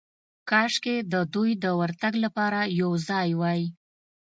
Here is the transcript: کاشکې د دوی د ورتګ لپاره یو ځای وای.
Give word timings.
کاشکې 0.49 0.95
د 1.11 1.13
دوی 1.33 1.51
د 1.63 1.65
ورتګ 1.79 2.13
لپاره 2.25 2.59
یو 2.79 2.91
ځای 3.07 3.29
وای. 3.39 3.61